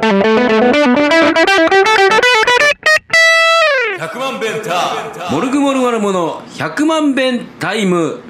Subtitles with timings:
[0.00, 0.12] 100
[4.20, 8.20] 万弁タモルグモルマルモの100万弁タイム。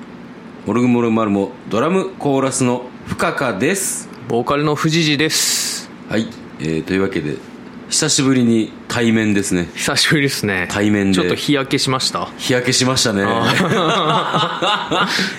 [0.65, 4.09] モルグモルマルモドラムコーラスの深川です。
[4.29, 5.91] ボーカルの藤次です。
[6.09, 6.29] はい、
[6.59, 7.37] えー、というわけで
[7.91, 9.69] 久しぶりに対面ですね。
[9.75, 10.69] 久しぶりですね。
[10.71, 11.17] 対面で。
[11.17, 12.31] ちょっと日焼けしました。
[12.39, 13.25] 日焼けしましたね。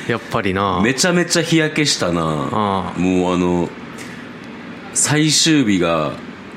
[0.08, 0.80] やっぱりな。
[0.84, 2.22] めちゃめちゃ日焼けしたな。
[2.22, 3.68] もうあの
[4.94, 6.14] 最終日が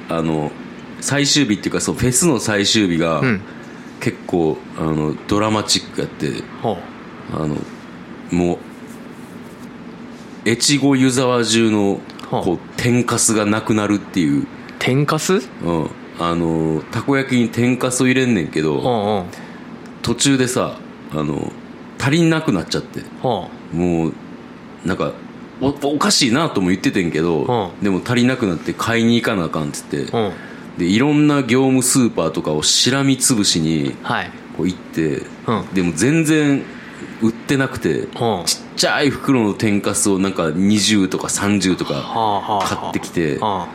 [0.08, 0.50] あの
[1.00, 3.40] 最終日っていうかそうフェスの最終日が、ん。
[4.00, 6.76] 結構あのドラマチックやってほ
[7.32, 7.56] あの
[8.32, 8.58] も
[10.44, 14.46] う越後湯沢中のはあこう天かすがなくなるっていう、う
[14.80, 15.34] 天かす？
[15.34, 15.82] うん。
[15.82, 19.26] うん、あのたこ焼きに天かすを入れんねんけどうん
[20.02, 20.80] 途中でさ
[21.12, 21.52] あの
[22.00, 23.02] 足りなくなっちゃって。
[23.22, 24.14] はもう
[24.84, 25.12] なんか
[25.62, 27.84] おおかしいなとも言っててんけど、うん。
[27.84, 30.32] でも足りなくなって買いに行かなあかんっつって、あうん。
[30.78, 34.30] でいろんな業務スーパーとかをしらみつぶしにはい。
[34.56, 35.66] こう行って、うん。
[35.72, 36.64] でも全然
[37.22, 38.08] 売ってなくて、うん。
[38.44, 43.68] ちっちゃい袋の天かすをなんか20とか30とか買ってきては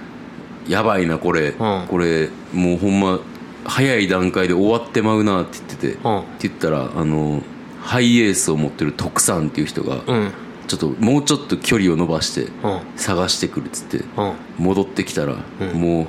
[0.68, 1.56] やばいなこれ、ん。
[1.88, 3.20] これもうほんま
[3.64, 6.20] 早い段階で終わってまうなって言ってて、うん。
[6.20, 7.42] って言ったらあの
[7.82, 10.32] ハイエースを持ってる徳さんっていう人が、あうん
[10.68, 12.82] ちょっともうちょっと距離を伸ばしてうん。
[12.96, 14.34] 探してくるっつってうん。
[14.58, 15.82] 戻ってきたら、うん。
[15.82, 16.08] もう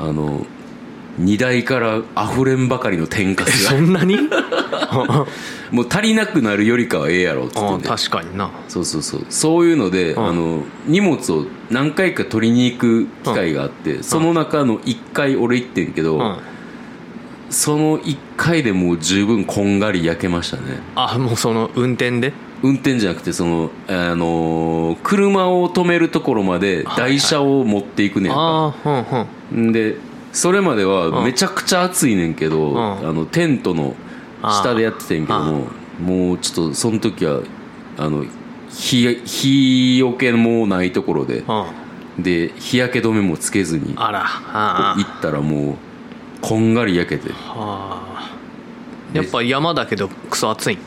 [0.00, 0.44] あの
[1.18, 3.70] 荷台から溢れんばかりの天かすが。
[3.70, 4.18] そんなに？
[5.72, 8.50] もう足りなくなるよりかはええやろっつあってて確かにな。
[8.68, 9.26] そうそうそう。
[9.30, 10.18] そういうので、ん。
[10.18, 16.36] あの荷物を何回か取りに行く機会があって、その中の1回俺行ってんけど、うん。
[17.48, 20.80] その1回でもう十分こんがり焼けましたね。
[20.96, 22.32] あもうその運転で？
[22.62, 29.06] 運転じゃなくてその、あのー車を止めるところまで台車を持っていくねんか、ああ
[29.52, 29.68] うんうん。
[29.68, 29.96] んで
[30.32, 33.08] それまではめちゃくちゃ暑いねんけど、ん。
[33.08, 33.94] あのテントの
[34.42, 35.66] 下でやっててんけども
[36.00, 37.40] もうちょっとその時は
[37.98, 38.24] あの
[38.70, 41.44] 日日よけもないところで
[42.16, 42.22] うん。
[42.22, 44.24] で日焼け止めもつけずにあら。
[44.24, 45.74] あ行ったらもう
[46.40, 47.30] こんがり焼けて。
[47.48, 48.30] あ。
[49.12, 50.78] やっぱ山だけどクソ暑い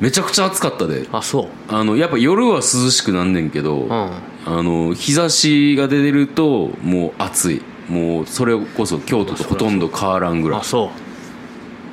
[0.00, 1.08] めちゃくちゃ暑かったで。
[1.12, 1.46] あそう。
[1.68, 3.90] あのやっぱ夜は涼しくなんねんけど、うん。
[3.90, 7.62] あの日差しが出るともう暑い。
[7.88, 10.58] もうそれこそ京都とほとんど変わらんぐらい。
[10.58, 10.90] っあそ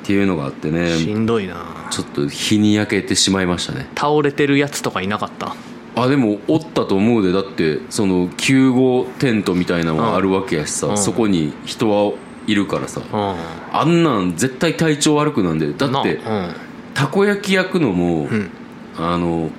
[0.02, 1.88] ていうのがあってうしねんどいな。
[1.90, 3.88] ちょっと日に焼けてしまいましたね。
[3.96, 5.54] 倒れてるやつとかいなかった？
[5.96, 7.32] あでもおったと思うで。
[7.32, 10.98] だってその救護テントみたいなのがあるわけやしさ、うん。
[10.98, 12.12] そこに人は
[12.46, 13.34] いるからさ、うん。
[13.72, 15.72] あんなん絶対体調悪くなんで。
[15.72, 16.54] だってな
[16.94, 18.50] たこ焼き焼くのも、うん。
[18.96, 19.50] あの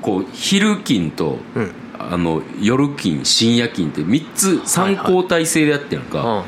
[0.00, 1.62] こう昼勤とうん。
[1.62, 6.08] うんあの夜勤深夜勤って3つ3交代制でやってんやん。
[6.08, 6.44] か、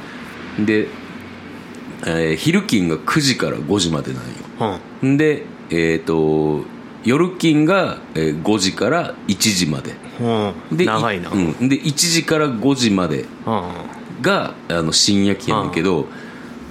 [0.59, 0.89] で、
[2.07, 4.73] えー昼勤が9時から5時までなん
[5.13, 5.19] よ。
[5.19, 6.65] でえっ、と
[7.05, 9.95] 夜勤がえー5時から1時まで。
[10.21, 10.77] うん。
[10.77, 11.31] で長いな。
[11.31, 11.55] うん。
[11.61, 13.63] うん、で1時から5時までうん。
[14.23, 16.07] があの深夜勤やねんけど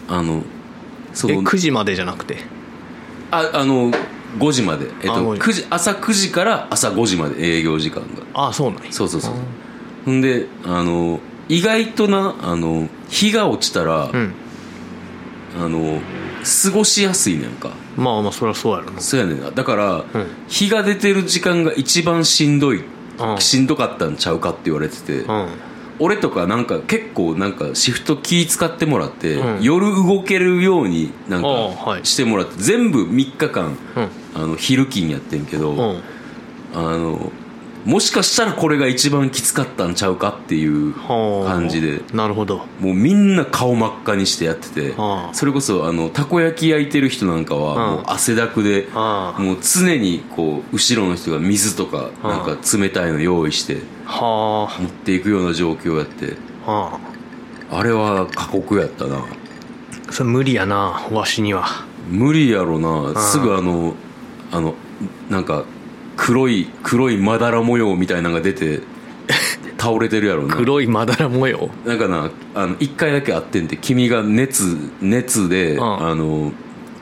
[0.07, 0.43] あの
[1.13, 2.37] そえの9時までじゃなくて？
[3.31, 3.91] ああの
[4.39, 5.41] 5時まで、えっあと、5時。
[5.41, 8.47] 9時朝9時から朝5時まで営業時間が。
[8.49, 8.91] あそうなんや。
[8.91, 9.33] そうそうそう。
[10.05, 11.19] ほんであの
[11.49, 14.33] 意外となあの日が落ちたら、うん。
[15.59, 15.99] あの
[16.63, 17.71] 過ごしやすいねんか。
[17.97, 19.01] まあまあそりゃそうやろな。
[19.01, 19.51] そうやねんな。
[19.51, 20.05] だから、うん。
[20.47, 22.85] 日が出てる時間が一番しんどい、
[23.19, 23.41] うん。
[23.41, 25.47] しんどかったんちゃうかって言われてて、うん
[26.01, 29.63] 俺とかなんか結構なんかシフト気使ってもらって、うん。
[29.63, 34.09] 夜動けるようになんかしてもらって全部3日間うん。
[34.33, 36.01] あの昼勤やってんけど、うん。
[36.73, 37.31] あの
[37.85, 42.01] もしかしたらこれが一番きつかったんちゃうかっていうはあ感じで。
[42.13, 42.59] なるほど。
[42.79, 44.91] もうみんな顔真っ赤にしてやってて。
[44.91, 45.33] はあ。
[45.33, 56.37] それこそあのたこ焼き焼いてる人なんかはうんもう汗だくでもう常にこう後ろの人が水とかなんか冷たいの用意しては持っていくような状況やって。
[56.67, 56.99] あは
[57.71, 59.17] あれは過酷やったな。
[59.17, 59.23] あ
[60.11, 61.65] それ無理やなわしには。
[62.09, 63.19] 無理やろな。
[63.19, 63.95] すぐあの
[64.51, 64.75] あの
[65.29, 65.63] なんか
[66.21, 68.81] 黒い黒いまだら模様みたいなのが出て
[69.79, 70.55] 倒れてるやろな。
[70.55, 71.71] 黒いまだら模様？
[71.83, 73.75] なんかなあの1回だけあってんて。
[73.75, 75.81] 君が熱熱で、ん。
[75.81, 76.51] あの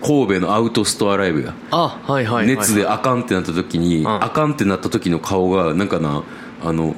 [0.01, 1.53] 神戸のアウトストアライブや。
[1.69, 2.47] あはいはいはい。
[2.47, 4.07] 熱であかんってなった時に、ん。
[4.07, 6.23] あかんってなった時の顔がなんかな
[6.63, 6.95] あの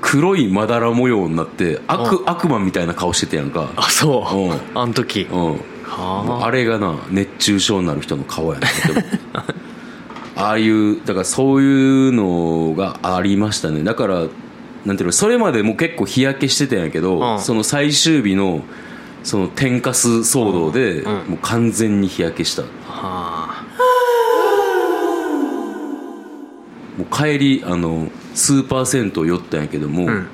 [0.00, 3.72] 黒いまだら模様になって悪,、悪魔みたいな顔してたやんか。
[3.74, 4.36] あそう。
[4.36, 4.80] うん。
[4.80, 5.22] あん時。
[5.22, 5.60] うん。
[5.82, 8.68] はあれがな熱中症になる人の顔やな
[10.36, 13.82] ああいうだからそういうのがありましたね。
[13.84, 14.26] だから
[14.84, 17.40] なんていうのそれまでも結構日焼けしてたんやけど、うん。
[17.40, 18.62] その最終日の
[19.22, 21.12] その天かす騒動で、うん。
[21.30, 22.62] もう完全に日焼けした。
[22.62, 23.64] もは
[26.98, 30.26] う帰りあのスーパー銭湯寄ったんやけども、ん。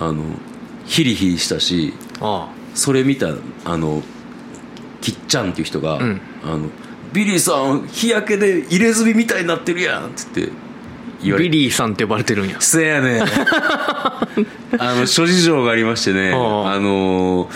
[0.00, 0.24] あの
[0.86, 2.54] ヒリヒリしたしああ。
[2.74, 3.34] それ見た
[3.64, 4.02] あの
[5.00, 6.20] きっちゃんっていう人が、ん。
[6.42, 6.70] あの
[7.12, 10.48] ビリーさん日焼けで入れ墨みたいになってるやんっつって
[11.22, 11.50] 言われて。
[11.50, 12.60] ビリーさんって呼ばれてるんや。
[12.60, 13.22] せやねん。
[14.78, 16.34] あの諸事情がありましてね あ
[16.78, 17.50] の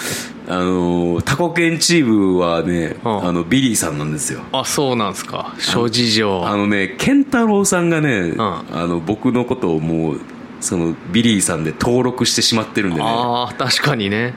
[0.48, 4.40] あのタコ犬チームはねあのビリーさんなんですよ。
[4.52, 5.54] あそうなんすか。
[5.58, 6.46] 諸事情。
[6.46, 8.40] あのね健太郎さんがね、ん。
[8.40, 10.20] あの僕のことをもう
[10.60, 13.06] そのビリーさんで登録してしまってるんでね。
[13.06, 14.34] ああ確かにね。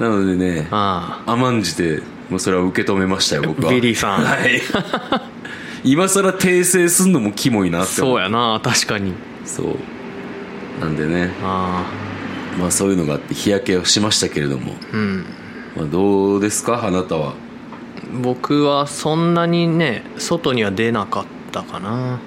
[0.00, 1.22] なのでねあ。
[1.26, 3.72] 甘んじてもうそれは受け止めましたよ僕は。
[3.72, 4.60] ビリーさんはい。
[5.84, 9.14] 今更訂正すんのもキモいなあって思そうやな確かに。
[9.44, 9.76] そう。
[10.80, 11.32] なんでね。
[11.42, 11.84] あ
[12.58, 15.24] まあそういうのがあって日焼けをしましたけれども、あうん。
[15.76, 17.34] まあ、どうですかあなたは？
[18.22, 22.18] 僕はそんなにね外には出なかったかな。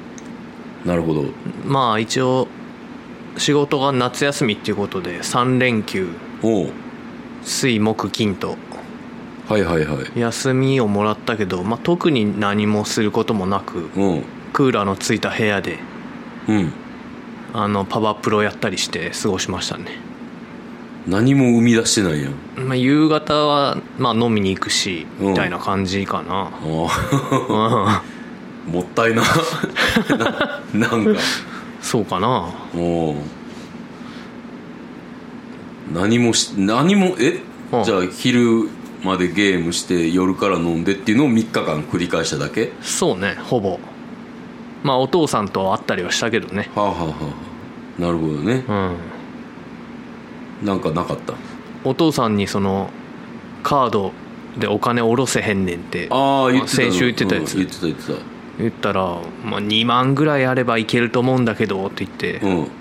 [0.85, 1.25] なるほど。
[1.65, 2.47] まあ一応
[3.37, 6.07] 仕事が夏休みっていうことで3連休。
[7.43, 8.55] 水木金と
[9.51, 10.19] はいはいはい。
[10.19, 14.23] 休みをもらったけど、まあ、特に何もすることもなくうん。
[14.53, 15.77] クーラーのついた部屋で
[16.47, 16.71] うん。
[17.53, 19.87] あのパワープロやったりして過ごしましたね、
[21.05, 22.33] 何も生み出してないやん。
[22.65, 25.27] まあ、夕方は、まあ、飲みに行くしうん。
[25.31, 26.87] みたいな感じかな、も
[28.79, 29.23] ったいな。
[30.73, 31.19] ななんか。
[31.81, 32.53] そうかな。
[32.73, 33.15] おう
[35.93, 37.41] 何もし何もえ？
[37.73, 37.83] うん。
[37.83, 38.69] じゃあ昼
[39.03, 42.71] までゲームして夜から飲んでっていうのを3日間繰り返しただけ？
[42.81, 43.79] そうねほぼ。
[44.83, 46.69] まあお父さんと会ったりはしたけどね。
[46.75, 47.13] はあはあは
[47.99, 48.63] あなるほどね。
[48.67, 48.95] うん。
[50.63, 51.33] なんかなかった？
[51.83, 52.89] お父さんにその
[53.63, 54.11] カード
[54.57, 56.91] でお金下ろせへんねんってああ言ってたの。
[56.91, 57.55] 先週言ってたやつ。
[57.55, 58.13] うん言ってた言ってた。
[58.59, 62.39] 言ったら、まあ、2万ぐらいあればいけると思うんだけどって言って。
[62.43, 62.67] うん「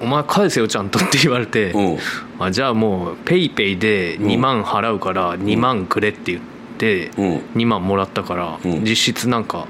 [0.00, 1.98] お前返せよちゃんと」って言われてうん。
[2.38, 6.40] あじゃあもうペイペイで2万払うから2万くれって言っ
[6.78, 7.36] てうん。
[7.56, 8.84] 2万もらったからうん。
[8.84, 9.66] 実質なんか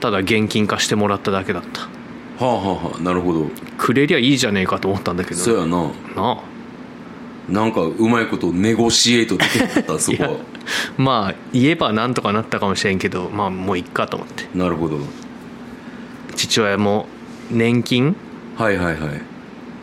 [0.00, 1.82] ただ現金化してもらっただけだった。
[2.44, 3.48] はあはあはあなるほど。
[3.78, 5.36] くれりゃいいじゃねえかと思ったんだけど。
[5.40, 5.82] そうやな。
[5.82, 6.38] なあ。
[7.48, 10.30] なんかうまいことネゴシエイトできなかったそこは。
[10.96, 14.46] まあ言えばなんとかなったかもしれんけどまあもういっかと思って。
[14.54, 14.98] なるほど。
[16.36, 17.06] 父親も
[17.50, 18.16] 年金？
[18.56, 19.22] はいはいはい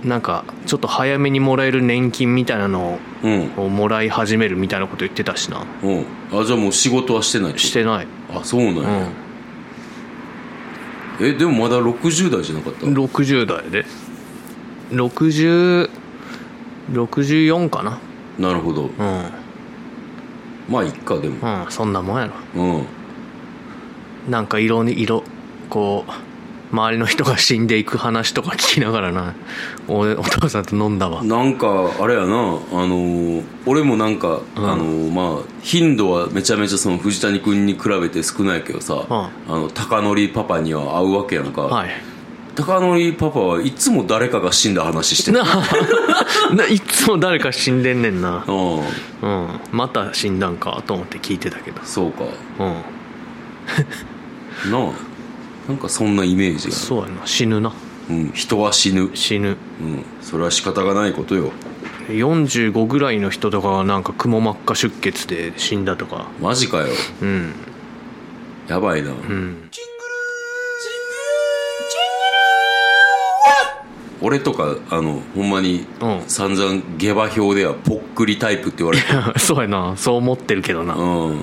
[0.04, 3.52] なんかちょっと早めにもらえる年金みたいなのうん。
[3.58, 5.66] をもらい始めるみたいなこと言ってたしな。
[5.84, 6.06] うん。
[6.32, 8.08] あじゃあもう仕事はしてないしてない。
[8.34, 9.08] あそうなんうや、
[11.22, 12.86] えでもまだ60代じゃなかった？
[12.88, 13.86] ん60代で。
[14.92, 18.00] 6064かな。
[18.38, 18.84] なるほど。
[18.84, 18.92] うん。
[20.70, 21.64] まあいっかでも。
[21.66, 22.34] うんそんなもんやろ。
[22.64, 22.86] うん。
[24.32, 25.24] なんか色に色
[25.70, 26.12] こう
[26.72, 29.34] 周りの人が死んでいく話とか聞きながらな。
[29.88, 31.24] おお父さんと飲んだわ。
[31.24, 31.68] なんか
[32.00, 32.26] あれやな。
[32.26, 34.70] あのー俺もなんか、うん。
[34.72, 41.90] あのーまあ頻度はめちゃめちゃその藤谷君に比べて少ないけどさ、あの高則パパには会うわけやんか、はい。
[42.56, 45.40] 高則パパはいつも誰かが死んだ話してる
[46.72, 48.44] いつも誰か死んでんねんな。
[48.48, 48.78] うん。
[48.78, 49.48] うん。
[49.72, 51.80] また死んだんかと思って聞いてたけど。
[51.84, 52.26] そうか。
[52.60, 52.64] う
[54.68, 54.72] ん。
[54.72, 54.92] なあ
[55.70, 56.74] なんかそんなイメージが。
[56.74, 57.28] そうやな。
[57.28, 57.72] 死ぬな。
[58.10, 59.12] うん人は死ぬ。
[59.14, 59.50] 死ぬ。
[59.80, 61.52] うんそれは仕方がないことよ。
[62.08, 66.26] 45ぐらいの人とかがなんかくも膜下出血で死んだとか。
[66.42, 66.88] マジかよ。
[67.22, 67.54] うん。
[68.68, 69.70] やばいな、うん。
[74.22, 79.06] 俺とかあのほんまにうん散々下馬評ではぽっくりタイプって言われて
[79.40, 79.96] そうやな。
[79.98, 80.96] そう思ってるけどな。
[80.96, 81.42] うんうん。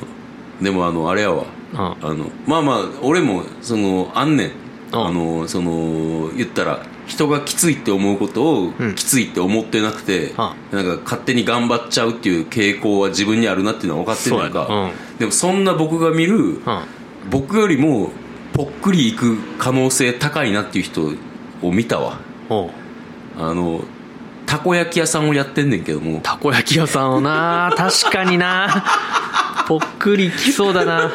[0.61, 1.45] でもあのあれやわ
[1.77, 4.51] ああのまあまあ俺もそのあんねん。
[4.93, 5.07] うん。
[5.07, 8.95] あのその言ったら人がきついって思うことをうん。
[8.95, 15.19] きついって思ってなくて、あなんか勝手に頑張っちゃうっていう傾向は自分にあるなっていうのは分かってるやんか、そうん。
[15.19, 16.61] でもそんな僕が見るうん。
[17.31, 18.11] 僕よりも
[18.53, 21.13] ぽっくりいく可能性高いなっていう人
[21.63, 22.19] を見たわ。
[23.39, 23.85] あの
[24.47, 26.21] たこ焼き屋さんをやってんねんけども。
[26.21, 27.75] たこ焼き屋さんをな。
[27.77, 28.85] 確かにな。
[29.67, 31.11] ぽっくりきそうだな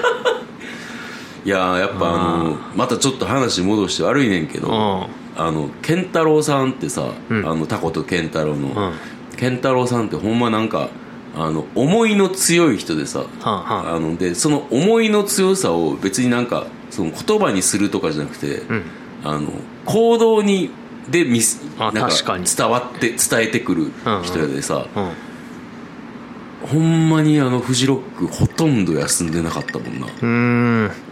[1.43, 5.21] いやーやっぱあのまたちょっと話戻して悪いねんけどうん。
[5.37, 7.47] あの健太郎さんってさ、うん。
[7.47, 8.93] あのタコと健太郎の、うん。
[9.37, 10.89] 健太郎さんってほんまなんか
[11.35, 13.99] あの思いの強い人でさ、はあはあ。
[13.99, 18.83] のでその思いの強さを別になんかその言葉にするとかじゃなくて、うん。
[19.23, 19.51] あの
[19.85, 20.69] 行動に
[21.09, 22.45] で見すあなん確かに。
[22.45, 23.91] 伝わって伝えてくる
[24.23, 26.67] 人やでさ、うん。
[26.67, 30.05] ほんまにあのフジロックほとんど休んでなかったもんな。
[30.05, 30.91] うーん。
[30.91, 31.10] あ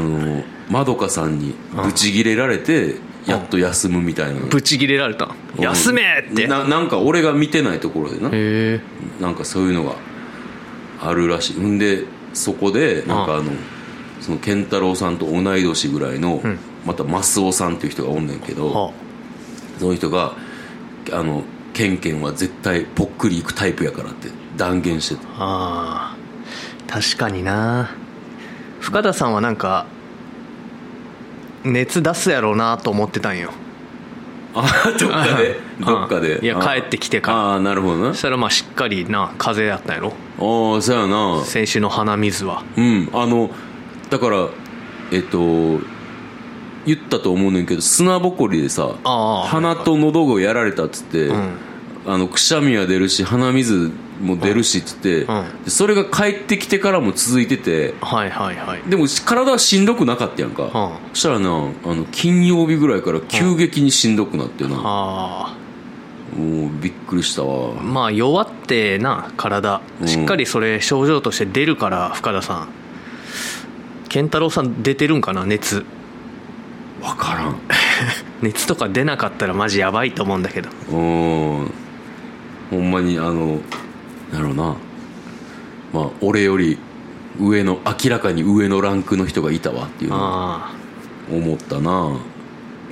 [0.00, 4.40] のまどかさんにブチギレられてやっと休むみたいな。
[4.40, 5.34] ブチギレられた。
[5.58, 6.46] 休めって。
[6.46, 8.30] ななんか俺が見てないところでな。
[9.20, 9.96] なんかそういうのが
[11.00, 11.60] あるらしい。
[11.60, 13.52] んでそこでなんかあの
[14.20, 16.58] その健太郎さんと同い年ぐらいの、ん。
[16.84, 18.92] またマスオさんっていう人がおんねんけど、は
[19.80, 20.36] その人が
[21.12, 21.42] あの
[21.74, 25.28] ケンケンは絶対ぽっくりいくタイプやからって断言してた。
[25.32, 26.16] ああ。
[26.86, 27.90] 確かにな
[28.86, 29.84] 深田さんはなんか
[31.64, 33.50] 熱出すやろうなと思ってたんよ。
[34.54, 34.64] あ
[34.96, 35.56] どっかで？
[35.80, 35.84] うん。
[35.84, 36.38] どっかで？
[36.40, 36.62] いやあ。
[36.62, 37.38] 帰ってきてから。
[37.38, 38.14] ああなるほどな。
[38.14, 41.44] そしたらまあしっかりな風邪やったんやろああそうやな。
[41.44, 42.62] 先週の鼻水は。
[42.76, 43.10] うん。
[43.12, 43.50] あの
[44.08, 44.48] だから
[45.10, 45.80] えっと
[46.86, 51.32] 言ったと思うねんけど砂ぼこりでさ鼻と喉がやられたっつって、ん
[52.06, 58.82] あのくしゃみは出るし鼻水も出るしっつって、うんでそれが帰ってきてからも続いててはいはいはい。
[58.88, 60.70] でも体はしんどくなかったやんか、うん
[61.12, 65.56] そしたらなあの金曜日ぐらいから急激にしんどくなってな、あ
[66.36, 67.78] もうびっくりしたわ。
[67.78, 69.80] あまあ弱ってな体。
[70.00, 70.08] うん。
[70.08, 72.68] しっかりそれ症状として出るから深田さん。
[74.08, 75.84] 健太郎さん出てるんかな熱。
[77.02, 77.60] 分からん。
[78.42, 80.70] 熱とか出なかったらマジやばいと思うんだけど。
[80.90, 81.85] うん
[82.70, 83.60] ほんまにあの
[84.32, 84.76] なるほどな。
[85.92, 86.78] まあ俺より
[87.40, 91.34] 上の明らかに上のランクの人がいたわっていうのをああ。
[91.34, 92.18] 思ったな。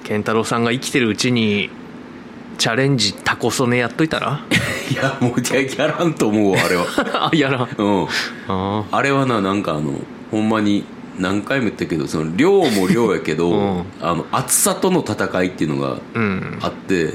[0.04, 1.70] 健太郎さんが生きてるうちに
[2.58, 4.40] チャレンジタコソネやっといたら？
[4.90, 6.84] いやもうややらんと思うわあれは。
[7.32, 7.68] あやらん。
[7.76, 8.06] うん。
[8.48, 9.02] ああ。
[9.02, 9.92] れはななんかあの
[10.30, 10.84] ほんまに
[11.18, 13.84] 何回も言ったけどその量も量やけど、うん。
[14.00, 16.58] あの厚さとの戦いっていうのがあうん。
[16.60, 17.14] あって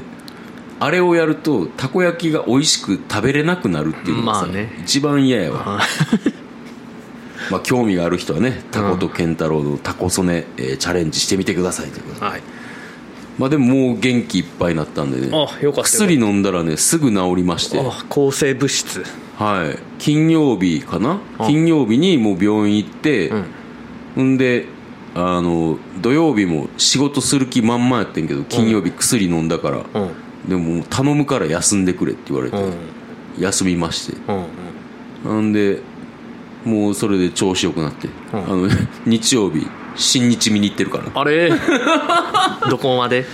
[0.80, 4.72] あれをやるとたこ焼きが美味しく食べれなくなるっていうのがさ、まあね。
[4.82, 5.62] 一番嫌やわ。
[5.80, 5.80] あ
[7.50, 12.26] まあ興味がある人はねタコと健太郎のタコソネ、えーチャレンジしてみてくださいということで。
[12.26, 12.42] はい。
[13.38, 17.78] まあでももう元気いっぱいになったんでねあよかった薬飲んだらねすぐ治りまして。
[17.78, 19.04] あ抗生物質。
[19.38, 19.78] はい。
[19.98, 21.18] 金曜日かな？
[21.38, 21.46] あ。
[21.46, 23.32] 金曜日にもう病院行って、
[24.16, 24.34] うん。
[24.34, 24.66] んで
[25.14, 30.10] あの土曜日も仕事する気満々やってんけど金曜日薬飲んだから、うん
[30.48, 32.72] でも頼むから休んでくれって言われて、うん。
[33.38, 34.16] 休みまして。
[34.28, 34.46] うん
[35.24, 35.80] なんで
[36.64, 38.38] もうそれで調子よくなって、うん。
[38.38, 38.68] あの
[39.06, 39.66] 日曜日
[39.96, 41.04] 新日見に行ってるから。
[41.14, 41.52] あれ？
[42.70, 43.26] どこまで？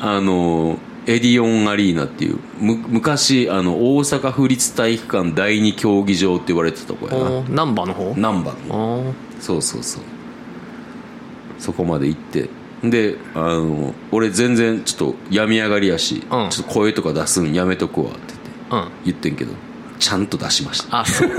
[0.00, 7.30] あのエディオンアリーナっていうむ昔あの大阪府立体育館第二競技場って言われてたとこやな。
[7.30, 8.14] お難波の方？
[8.16, 10.02] 難波のあそうそうそう。
[11.58, 12.48] そこまで行って
[12.90, 16.50] であの俺全然ちょっと病み上がりやし、うん。
[16.50, 18.34] ちょっと声とか出すんやめとくわって
[18.70, 19.52] 言って言ってんけど
[19.98, 21.00] ちゃんと出しました。
[21.00, 21.30] あそう。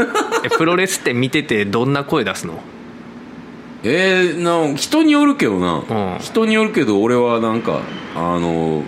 [0.43, 2.59] えプロレスって見ててどんな声出すの？
[3.83, 6.19] えー、な人によるけどな、うん。
[6.19, 7.81] 人によるけど俺はなんか
[8.15, 8.83] あの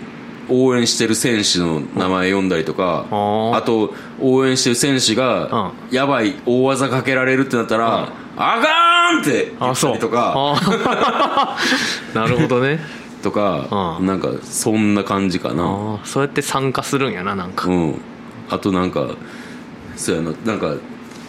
[0.48, 3.56] 応援してる選手の名前読んだりとか、うん。
[3.56, 8.08] あと応援してる選手が、やばい大技かけられるってなったら
[8.38, 10.32] 「あかん!」って言ったりとか。
[10.36, 11.56] あ
[12.14, 12.80] なるほどね。
[13.22, 15.98] とか、うんなんかそんな感じかな。
[16.04, 17.68] そうやって参加するんやななんか。
[17.68, 18.00] うん。
[18.48, 19.08] あとなんか
[19.96, 20.30] そうやな。
[20.44, 20.74] なんか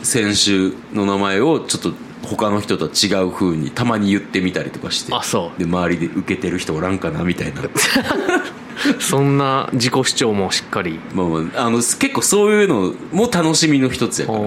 [0.03, 1.91] 選手の名前をちょっと
[2.23, 5.13] 他の人とは違う風にたまに言ってみたりとかして。
[5.15, 5.59] あそう。
[5.59, 7.61] で周りで受けてる人おらんかなみたいな。
[8.99, 10.99] そんな自己主張もしっかり。
[11.13, 14.39] まあまああの結構そういうのも楽しみの一つやから。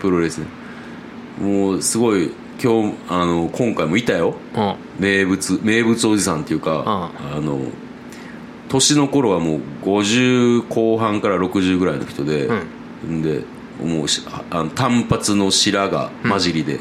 [0.00, 0.46] プロレスね
[1.40, 2.30] もうすごい
[2.62, 4.34] 今日あの今回もいたよ。
[4.54, 4.76] うん。
[4.98, 7.60] 名物名物おじさんっていうか、あの
[8.68, 12.48] 年の頃はもう50後半から60ぐらいの人で、
[13.06, 13.42] ん、で
[13.82, 16.78] もうしあの単発の白髪混じりで、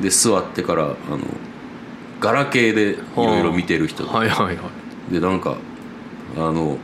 [0.00, 1.18] で座ってからあの
[2.20, 4.62] ガラケーでいろいろ見てる人で,、はいはいは
[5.10, 5.12] い。
[5.12, 5.56] でなんか
[6.36, 6.78] あの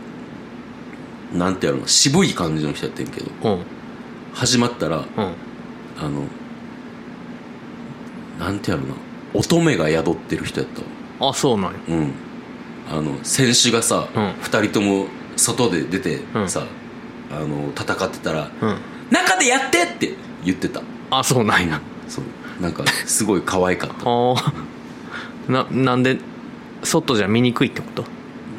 [1.33, 3.63] なんてやろうの渋い感じの人やってんけどうん。
[4.33, 5.05] 始まったらうん。
[5.17, 6.25] あの
[8.41, 8.95] なんてやろうな。
[9.35, 11.79] 乙女が宿ってる人やったわあそうなんや。
[11.89, 12.13] うん。
[12.91, 14.33] あの選手がさ、うん。
[14.41, 15.07] 二人とも
[15.37, 16.49] 外で出てうん。
[16.49, 16.65] さ、
[17.31, 18.77] あの戦ってたらうん
[19.11, 20.83] 「中でやって!」って言ってた。
[21.11, 21.81] あそうなんや。
[22.09, 22.25] そう。
[22.63, 23.97] なんかすごい可愛かった。
[24.05, 24.53] ああ
[25.49, 26.19] ななんで
[26.83, 28.05] 外じゃ見にくいってこと？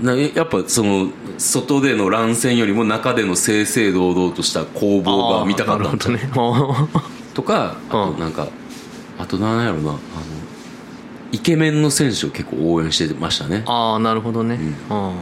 [0.01, 5.83] なやっぱその外での乱戦よりも中での正々堂々とした攻防が見たかった。
[5.83, 6.29] なるほどね。
[6.35, 6.87] あ
[7.33, 8.19] とかあとうん。
[8.19, 8.47] なんか
[9.21, 9.99] あとなんやろなあの
[11.31, 13.57] イケメンの選手を結構応援してましたね。
[13.57, 15.15] ーあーなるほどね、うん。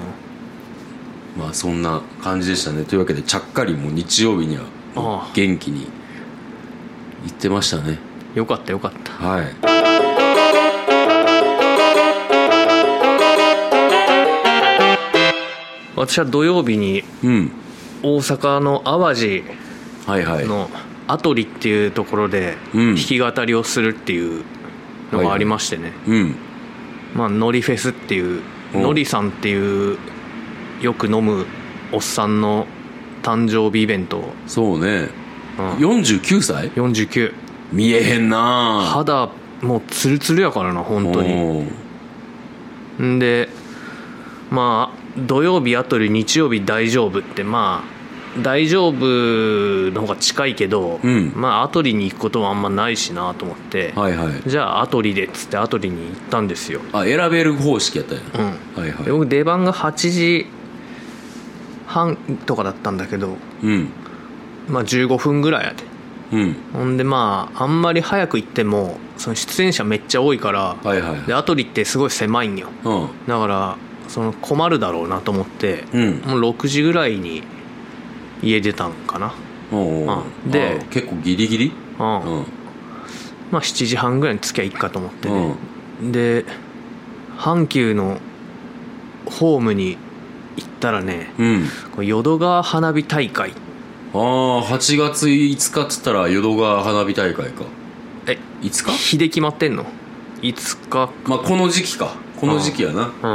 [1.37, 2.85] まあそんな感じでしたね。
[2.85, 4.63] というわけでちゃっかりもう日曜日には
[4.95, 5.87] ああ元気に
[7.25, 7.99] 行ってましたね。
[8.35, 9.11] よかったよかった。
[9.11, 9.53] はい。
[15.97, 17.51] 私は土曜日にうん。
[18.01, 19.43] 大阪の淡路
[20.07, 20.47] はいはい。
[20.47, 20.69] の
[21.09, 22.95] アトリっていうところでうん。
[22.95, 24.43] 弾き語りをするっていう
[25.11, 26.35] のがありましてね、うん。
[27.15, 28.41] まあノリフェスっていう
[28.75, 29.97] うんノリさんっていう
[30.81, 31.47] よく飲む
[31.91, 32.67] おっさんの
[33.23, 35.09] 誕生日イベントそうね。
[35.57, 35.71] うん。
[35.77, 37.33] 49歳？49
[37.71, 38.81] 見えへんな。
[38.93, 39.29] 肌
[39.61, 41.67] もうツルツルやからな本当に。
[43.19, 43.49] で
[44.51, 47.98] まあ土曜日あとで日曜日大丈夫ってまあ
[48.37, 48.95] 大丈夫
[49.91, 51.33] の方が近いけど、うん。
[51.35, 54.49] まあアトリに行くことはあんまないしなと思って、はいはい。
[54.49, 58.23] じゃあアトリでっつってアトリに行ったんですよ、あ選べる方式やったんや。
[58.75, 59.03] うん、はいはい。
[59.05, 60.45] で僕出番が8時
[61.87, 63.89] 半とかだったんだけどうん。
[64.67, 65.83] まあ15分ぐらいやで。
[66.31, 66.55] うん。
[66.73, 72.67] ほんでまああんまり早く行ってもその出演者めっちゃ多いから、はいはいでアトリってすごい狭いんよ。
[72.83, 73.09] うん。
[73.27, 76.21] だからその困るだろうなと思って、うん。
[76.25, 77.43] もう6時ぐらいに
[78.41, 79.33] 家出たんかな。
[79.71, 80.09] おうおう。
[80.09, 81.73] あであ結構ギリギリ？
[81.99, 82.45] うん、うん。
[83.51, 85.55] まあ7時半ぐらいに着きゃいいかと思ってね、
[86.11, 86.45] で
[87.37, 88.19] 阪急の
[89.25, 89.97] ホームに
[90.57, 92.05] 行ったらねうん。
[92.05, 93.51] 淀川花火大会。
[94.13, 97.65] ああ8月5日っつったら淀川花火大会か。
[98.27, 99.85] えいつか日で決まってんの？
[100.41, 102.15] いつかまあこの時期か。
[102.39, 103.11] この時期やな。
[103.21, 103.27] う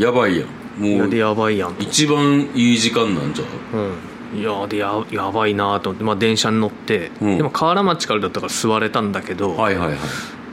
[0.00, 0.04] ん。
[0.04, 1.74] やばいやんもうやばいやん。
[1.74, 3.44] と一番いい時間なんじゃ
[3.74, 3.76] う？
[3.76, 4.40] うん。
[4.40, 7.36] いやでややばいなと思って、まあ、電車に乗って、うん。
[7.38, 9.98] でも河原町からだったから座れたんだけど、はいはいはい。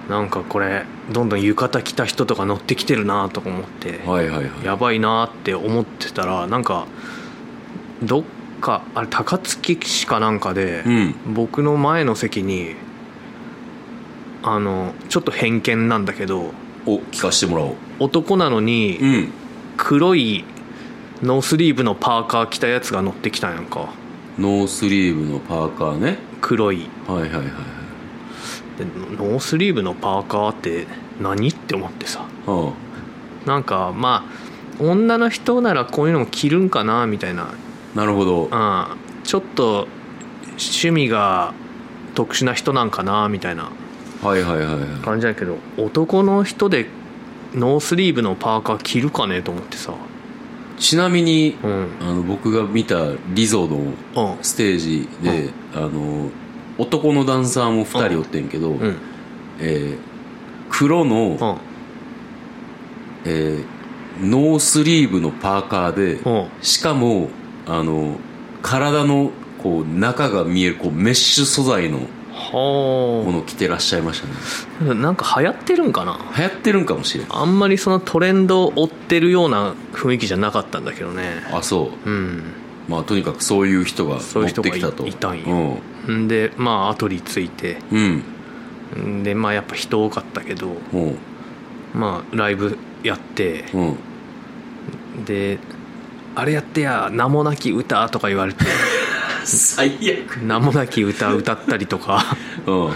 [0.09, 4.65] なんかこれどんどん浴衣着た人とか乗ってきてるなとか思って、はいはいはい。
[4.65, 6.87] やばいなって思ってたらなんか
[8.01, 8.23] どっ
[8.61, 11.15] かあれ高槻市かなんかで、うん。
[11.33, 12.75] 僕の前の席に
[14.43, 16.53] あのちょっと偏見なんだけど
[16.85, 17.75] お聞かしてもらおう。
[17.99, 19.33] 男なのにうん
[19.77, 20.43] 黒い
[21.21, 23.89] ノースリーブのパーカー着たやつが乗ってきたんやんか。
[24.37, 26.17] ノースリーブのパーカーね。
[26.41, 26.87] 黒い。
[27.07, 27.45] はいはいはいはい。
[28.77, 28.85] で
[29.17, 30.87] ノースリーブのパーカーって
[31.21, 32.25] 何って思ってさ。
[32.47, 32.73] あ
[33.45, 38.45] なんかまあ女の人ならこういうのも着るんかなみたいな、あなるほど。
[38.45, 38.85] うん、
[39.23, 39.87] ちょっと
[40.51, 41.53] 趣味が
[42.13, 43.71] 特殊な人なんかなみたいな
[44.21, 44.87] はいはいはいはい。
[45.01, 46.87] 感じだけど男の人で
[47.55, 49.93] ノースリーブのパーカー着るかねと思ってさ。
[50.77, 51.87] ちなみにうん。
[52.01, 52.97] あの僕が見た
[53.33, 56.29] リゾのうんステージで、あの
[56.77, 58.97] 男のダンサーも2人おってんけど、うん。
[59.59, 59.97] えー
[60.69, 61.57] 黒の、うん
[63.25, 63.65] えー
[64.21, 67.29] ノースリーブのパーカーで、うんしかも
[67.67, 68.17] あの
[68.61, 71.99] 体のこう中が見えるこうメッシュ素材の
[72.55, 74.91] もはのを着てらっしゃいましたね。
[74.91, 76.19] あなんか流行ってるんかな？
[76.37, 77.27] 流行ってるんかもしれん。
[77.29, 81.43] あんまりそのトレンドを追ってるような雰囲気じゃなかったんだけどね。
[81.51, 82.09] あそう。
[82.09, 82.43] うん。
[82.87, 85.07] まあとにかくそういう人が乗っそういう人がいてきたと。
[85.07, 85.79] いたんよ
[86.11, 86.27] ん。
[86.27, 87.77] でまあアトリついて。
[87.91, 89.23] うん。
[89.23, 90.67] でまあやっぱ人多かったけど。
[90.93, 90.97] う。
[90.97, 91.17] ん
[91.93, 93.65] まあライブやって。
[93.73, 93.83] う
[95.21, 95.25] ん。
[95.25, 95.59] で
[96.35, 98.65] あれやってや名もなき歌とか言われて
[99.45, 100.37] 最悪。
[100.37, 102.23] 名もなき歌歌ったりとか。
[102.65, 102.91] うん。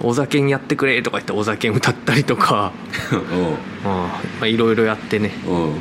[0.00, 2.72] お酒やってくれとか言ってお酒歌ったりとか。
[3.12, 4.08] ま
[4.42, 5.32] あいろいろやってね。
[5.46, 5.64] うん。
[5.64, 5.80] う ん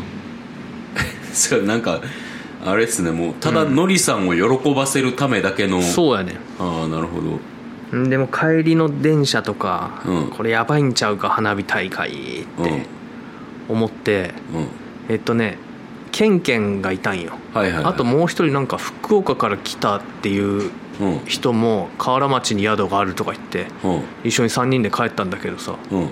[1.33, 2.01] それなんか
[2.65, 3.11] あれっすね。
[3.11, 6.35] もうただのりさんを喜ばせるためだけの、そうやね。
[6.59, 7.97] ああなるほど。
[7.97, 10.27] んでも帰りの電車とか、うん。
[10.29, 12.85] これやばいんちゃうか花火大会って
[13.67, 14.67] 思って、うん。
[15.09, 15.57] えっとね
[16.19, 24.03] ケンケンがいたんよ、はいはい、はい、あともう一人なんか福岡から来たっていううん人も河原町に宿があるとか言ってうん。
[24.25, 25.77] 一緒に3人で帰ったんだけどさ。
[25.91, 26.09] うん。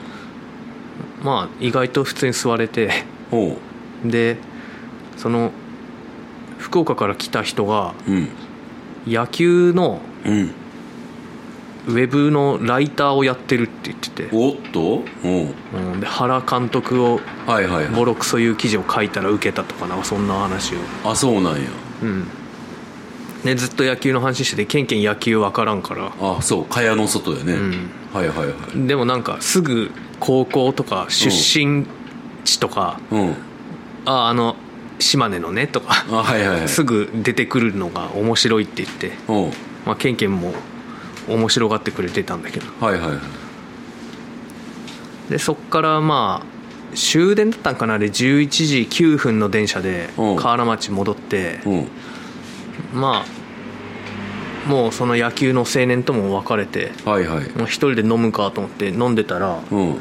[1.22, 3.04] まあ意外と普通に座れて
[4.06, 4.38] で
[5.18, 5.52] その
[6.58, 8.30] 福岡から来た人がうん。
[9.06, 10.54] 野球のうん。
[11.88, 15.04] ウェブのライターをやってるって言ってて、おっと？
[15.26, 17.20] おううん、で原監督を
[17.96, 20.78] ボロクソいう記事を書いたら受けたとかなそんな話を。
[21.04, 21.70] あそうなんや。
[22.04, 22.28] うん。
[23.44, 26.12] でずっと野球の話しててケンケン野球わからんから。
[26.20, 27.90] あそう蚊帳の外でね、ん。
[28.14, 28.88] はいはいはい。
[28.88, 31.86] でもなんかすぐ高校とか出身
[32.44, 33.36] 地とか、うん。
[34.06, 34.56] ああの
[35.00, 36.70] 島根のねとかあはいはいはい。
[36.70, 39.52] すぐ出てくるのが面白いって言って、うん。
[39.86, 40.54] まあ、ケンケンも
[41.30, 42.66] 面白がってくれてたんだけど。
[42.86, 43.20] はいはいはい
[45.30, 50.36] でそっからまあ終電だったんかなあれ11時9分の電車でうん。
[50.36, 51.88] 河原町戻ってうん。
[52.94, 57.50] まあもうその野球の青年とも別れてはいはい。
[57.52, 59.98] もう一人で飲むかと思って飲んでたらうん。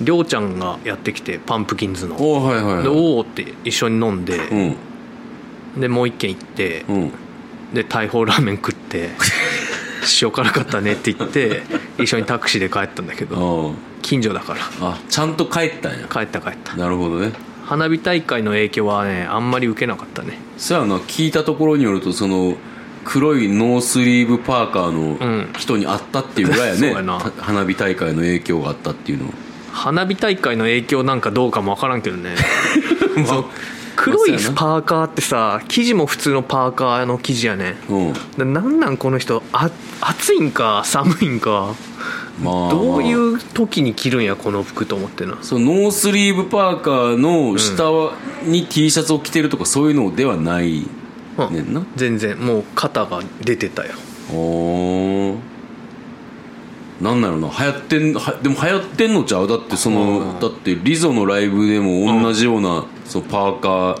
[0.00, 2.16] りょうちゃんがやってきてパンプキンズの。
[2.20, 2.98] おはいはいではい。
[2.98, 5.80] おおって一緒に飲んで、うん。
[5.80, 7.12] でもう一軒行って、うん。
[7.72, 9.10] で大砲ラーメン食って
[10.22, 11.62] 塩辛かったねって言って
[11.98, 14.60] 一緒にタクシーで帰ったんだけどあ近所だから。
[14.80, 16.06] あちゃんと帰ったんや。
[16.06, 16.76] 帰った帰った。
[16.76, 17.32] なるほどね。
[17.64, 20.38] 花火大会の影響はねあんまり受けなかったね。
[20.56, 22.56] そやな聞いたところによるとその
[23.04, 25.52] 黒いノースリーブパーカーうん。
[25.52, 27.20] の人に会ったっていうぐらいやね、そうやな。
[27.20, 29.32] た花火大会の影響があったっていうの
[29.72, 32.34] 花火大会の影響なんかどうかも分からんけどね。
[33.28, 33.44] ま
[33.96, 38.12] 黒いパーカーってさ生地も普通のパーカーの生地やねうん。
[38.36, 41.74] でなんなんこの人あ暑いんか寒いんか。
[42.42, 45.38] まあどういう時に着るんやこの服と思ってな。
[45.42, 47.84] そのノースリーブパーカーの下
[48.44, 50.86] に T シャツを着てるとかそういうのではない
[51.38, 51.72] うんねん。
[51.72, 53.94] な全然もう肩が出てたよ。
[54.30, 55.15] おー
[57.00, 59.48] なんだろうな流行ってんはでも流行ってんのちゃう？
[59.48, 64.00] だってそのだってリゾのライブでも同じようなそのパーカ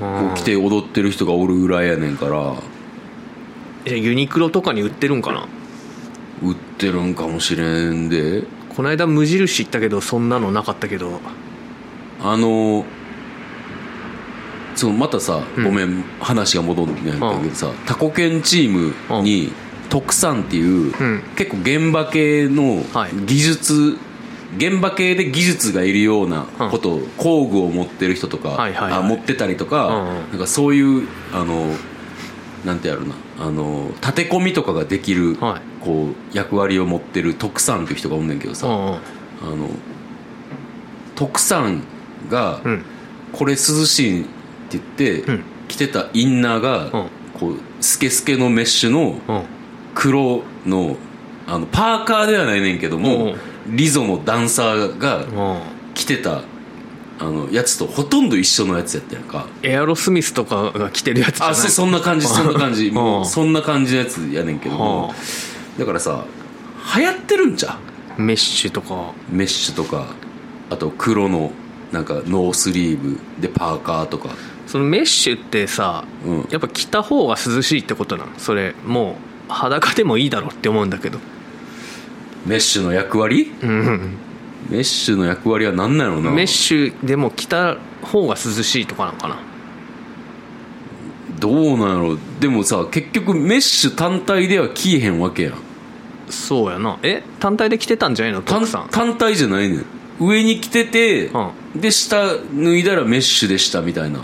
[0.00, 2.54] ーを着て踊ってる人がおるぐらいやねんから。
[3.84, 5.46] えユニクロとかに売ってるんかな？
[6.42, 8.44] 売ってるんかもしれんで。
[8.74, 11.20] この間無印行ったけどそんなのなかったけど。
[12.22, 12.84] あの
[14.74, 15.64] そうまたさ、うん。
[15.64, 19.52] ごめん話が戻るんやけどさ、タコ犬チームに
[19.90, 21.22] 徳さんっていう、うん。
[21.36, 23.10] 結構現場系のはい。
[23.26, 23.98] 技術、
[24.56, 29.00] 現場系で技術がいるようなこと、工具を持ってる人とか、はいはいはい。
[29.00, 30.30] あ持ってたりとか,、うんうん。
[30.30, 31.66] なんかそういうあの
[32.64, 35.84] なんてやるなあの立て込みとかができる、はい。
[35.84, 38.82] こう役割を持ってる徳さんっていう人がおんねんけどさ、うんうん。
[38.92, 38.96] あ
[39.56, 39.68] の
[41.16, 41.82] 徳さん
[42.30, 42.84] が、うん。
[43.32, 44.30] これ涼しいって
[44.72, 45.42] 言って、うん。
[45.68, 46.90] 着てたインナーが、うん。
[47.38, 49.42] こうスケスケのメッシュのうん
[50.00, 50.96] 黒の
[51.46, 53.34] あのパーカーではないねんけども、
[53.66, 55.60] リゾのダンサーがうん。
[55.92, 56.42] 着てた
[57.18, 59.46] あのやつとほとんど一緒のやつやったやんか。
[59.62, 61.52] エアロスミスとかが着てるやつじゃない？
[61.52, 62.90] あそそんな感じそんな感じ。
[62.90, 63.26] もううん。
[63.26, 65.08] そんな感じのやつやねんけども。
[65.08, 65.14] は
[65.78, 66.24] だからさ
[66.96, 67.78] 流行ってるんじゃ
[68.16, 68.22] う？
[68.22, 69.12] メッシュとか。
[69.28, 70.06] メッシュとか
[70.70, 71.50] あと黒の
[71.92, 74.30] なんかノースリーブでパーカーとか。
[74.66, 76.48] そのメッシュってさ、うん。
[76.50, 78.30] やっぱ着た方が涼しいってことなの？
[78.38, 79.14] それもう
[79.50, 81.18] 裸でもいいだろって思うんだけど。
[82.46, 83.52] メッシュの役割？
[83.62, 84.16] うん。
[84.70, 86.30] メッシュの役割は何なのな？
[86.30, 89.38] メッシュでも着た方が涼しいとかなのかな。
[91.38, 95.54] どうなんやろでもさ結局メッシュ単体では着えへんわけやん。
[96.28, 96.98] そうやな。
[97.02, 97.22] え？
[97.40, 98.42] 単体で着てたんじゃないの？
[98.42, 98.88] 単徳さん。
[98.90, 99.84] 単体じゃないねん。
[100.20, 101.32] 上に着てて、う
[101.74, 104.20] で下脱いだらメッシュでしたみたいな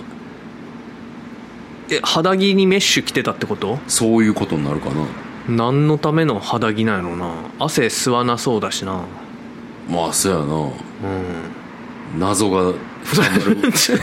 [1.90, 3.79] え肌着にメッシュ着てたってこと？
[3.88, 5.07] そういうことになるかな。
[5.49, 7.33] 何のための肌着なんやろうな。
[7.59, 9.03] 汗吸わなそうだしな。
[9.88, 10.44] まあそうやな。
[10.44, 12.20] うん。
[12.20, 12.72] 謎が。
[13.07, 13.99] 深まるちょっ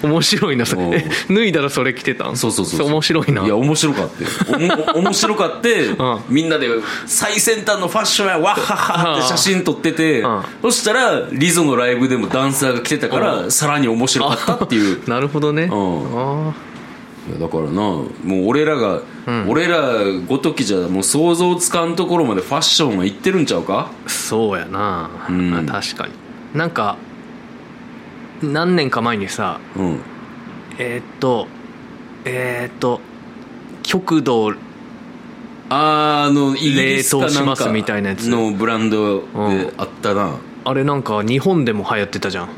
[0.00, 1.04] と面白いなそれ。
[1.28, 2.36] 脱いだらそれ着てたん？
[2.38, 2.88] そうそうそうそう。
[2.88, 3.44] 面白いな。
[3.44, 4.30] いや面白かったよ。
[4.94, 5.96] おも 面白かって、ん。
[6.30, 6.66] みんなで
[7.04, 10.42] 最先端のファッションやわっはっはって写真撮ってて、うん。
[10.62, 15.06] そしたらリゾのライブでもダンサーが来てたから、うさらに面白かったっていう。
[15.06, 15.66] なるほどね。
[15.66, 15.70] ん。
[15.70, 16.54] あいや
[17.38, 19.02] だからなもう俺らが、
[19.48, 23.90] 俺らごときじゃもう想像つかんところまでファッションは行ってるんちゃうか？
[24.06, 25.68] あそうやな、ん。
[25.68, 26.12] あ確かに。
[26.54, 26.96] なんか
[28.42, 29.98] 何年か前にさうん。
[30.78, 31.46] えーっと
[32.24, 33.00] えーっと
[33.82, 34.52] 極度
[35.70, 38.28] あーあの冷凍しますみたいなやつ。
[38.28, 42.48] のブランドであったな、あれなんか日本でも流行ってたじゃん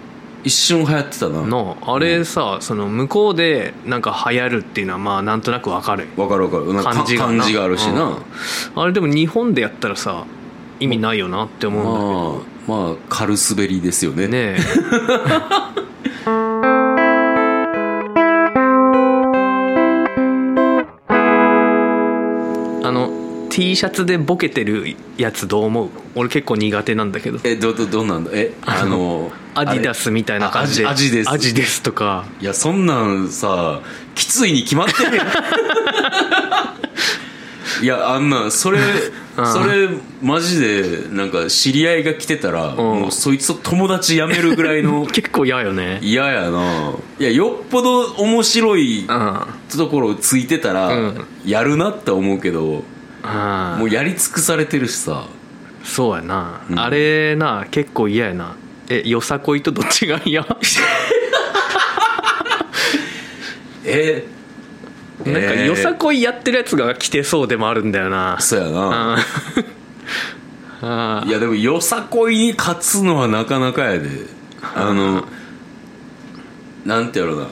[0.42, 1.42] 一瞬流行ってたな。
[1.42, 6.08] のあれさ、その向こうでなんか流行るっていうのはまあなんとなくわかる。
[6.16, 6.72] わかるわかる。
[6.72, 7.38] なんか感じがな。
[7.38, 8.16] 感じがあるしな、うん。
[8.82, 10.24] あれでも日本でやったらさ
[10.78, 12.44] 意味ないよなって思うんだけど。
[12.74, 14.28] まあまあ軽滑りですよね。
[14.28, 14.58] ねえ。
[22.82, 23.10] あの
[23.50, 25.88] T シャツでボケてるやつどう思う？
[26.14, 27.38] 俺結構苦手なんだけど。
[27.44, 28.30] えどどどうなんだ？
[28.34, 30.86] えあの アディダスみたいな感じで。
[30.86, 31.30] あアジです。
[31.30, 32.24] アジですとか。
[32.40, 33.80] いやそんなんさ
[34.14, 35.20] きついに決まってる
[37.82, 38.78] いやあんなんそれ
[39.36, 39.88] それ
[40.20, 45.98] マジでなんか知り合いが来てたら、もうそいつと友達辞めるぐらいの 結構嫌よね。
[46.02, 46.92] 嫌やな。
[47.18, 49.46] いやよっぽど面白いうん。
[49.76, 51.24] ところついてたら、うん。
[51.46, 52.84] やるなって思うけど
[53.22, 55.24] あもうやり尽くされてるしさ。
[55.84, 56.78] そうやな、うん。
[56.78, 58.56] あれな結構嫌やな
[58.90, 60.42] えよさこいとどっちが嫌？
[60.44, 60.58] なんか
[63.84, 65.66] えー。
[65.66, 68.38] よさこいやってるやつが来てそうでもあるんだよな。
[68.40, 69.18] そうやな。
[70.82, 74.08] あいやでもよさこいに勝つのはなかなかやで。
[74.74, 75.24] あの
[76.84, 77.46] なんてやろうな。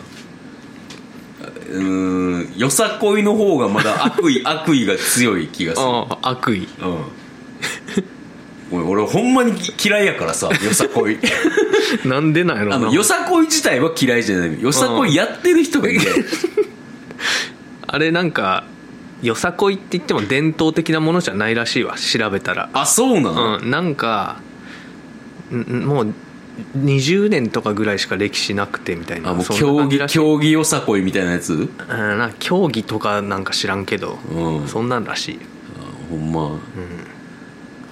[1.71, 5.87] うーんよさこいの方がまだ悪意 悪意が強い気がする。
[5.87, 6.69] あ悪意。
[6.81, 6.99] うん
[8.71, 9.53] 俺ほんまに
[9.83, 11.19] 嫌いやからさ よさこい。
[12.05, 12.77] なんでなんやろな。
[12.77, 14.73] あのよさこい自体は嫌いじゃないよ。
[14.73, 16.05] さこいやってる人が嫌い
[17.87, 18.65] あれなんか
[19.23, 22.69] よさこいって言っても伝統的なものじゃないらしいわ調べたら。
[22.73, 24.37] あそうなの、うんなんか
[25.53, 26.15] んもう
[26.77, 31.55] 20年とかぐらいしか歴史なくてみたいなあもう競技競技よさこいみたいなやつ？
[31.55, 31.69] うん
[32.19, 34.69] な競技とかなんか知らんけど、うん。
[34.69, 35.39] そんなんらしい
[36.11, 36.59] ほんま、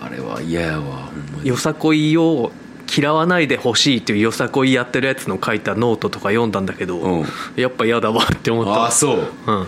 [0.07, 1.49] あれは嫌やわほんまに。
[1.49, 2.53] よさこいを
[2.97, 7.27] 嫌わないでほしいっていうよさこいやってるやつの書いたノートとか読んだんだけど、うん。
[7.57, 8.87] やっぱ嫌だわって思った。
[8.87, 9.33] あそう。
[9.47, 9.67] うん。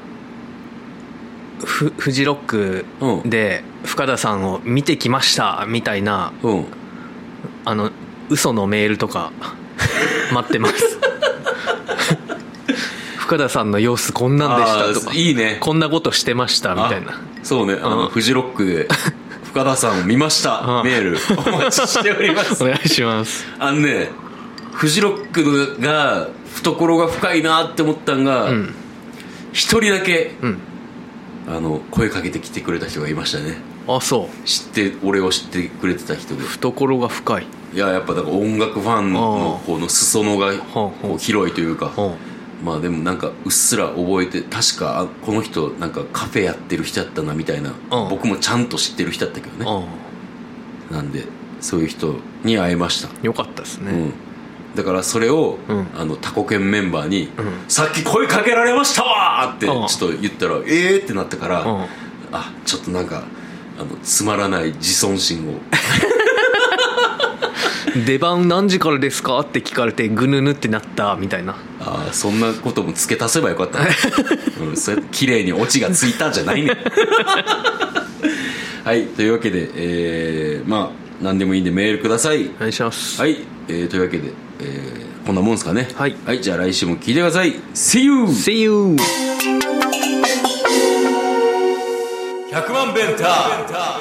[1.63, 3.29] フフジロックうん。
[3.29, 6.65] で深田さんを見てきましたみたいなうん。
[7.65, 7.91] あの
[8.29, 9.31] 嘘のメールとか
[10.33, 10.99] 待ってます。
[13.29, 15.57] 深田さんの様子こんなんでしたとあかーいいね。
[15.59, 17.11] こんなことしてましたみたいな。
[17.11, 17.75] あそうね。
[17.75, 18.09] あの、うん。
[18.09, 18.87] フジロックで
[19.43, 20.59] 深田さんを見ました。
[20.81, 20.83] うん。
[20.83, 21.17] メール。
[21.37, 22.61] お待ちしております。
[22.63, 23.45] お願いします。
[23.59, 24.09] あのね
[24.73, 28.73] フジロックが懐が深いなって思ったんがうん。
[29.51, 30.57] 一、人だけうん。
[31.47, 33.57] あの声かけてきてくれた人がいましたね。
[33.87, 34.47] あそう。
[34.47, 36.41] 知って俺を知ってくれてた人で。
[36.41, 40.51] 懐が深いいややっぱだから音楽ファンのこの裾野が
[41.17, 42.15] 広いというかうん。
[42.65, 47.73] まあでもなんかうっすら覚えて確かあこの人なんかカフェやってる人やったなみたいなう
[48.07, 48.09] ん。
[48.09, 49.65] 僕もちゃんと知ってる人やったけどね。
[50.89, 51.25] あなんで
[51.61, 53.09] そういう人に会えました。
[53.21, 54.13] よかったですね、うん。
[54.75, 55.87] だからそれを、うん。
[55.95, 57.29] あのタコ犬メンバーに、ん。
[57.67, 59.77] さっき声かけられましたわ!」ってちうん。
[59.83, 61.85] ょっと言ったら「ええー!」ってなったから、うん。
[62.31, 63.23] あちょっとなんか
[63.77, 65.53] あのつまらない自尊心を
[68.05, 69.39] 出番何時からですか？
[69.39, 71.55] って聞かれてぐぬぬってなったみたいな。
[71.79, 73.87] ああそんなことも付け足せばよかったね、
[74.69, 76.75] うん、そうやって綺麗にオチがついたんじゃないね
[78.83, 82.49] はいというわけでえー、まあ何でもいいんでメールください。
[82.57, 83.19] お願いします。
[83.21, 85.87] はい、えー、というわけで、えーこんなもんすかね。
[85.95, 86.15] はい。
[86.25, 87.53] はい、じゃあ来週も聞いてください。
[87.75, 88.23] See you!
[88.23, 88.95] See you!
[92.51, 93.98] 100万ベンター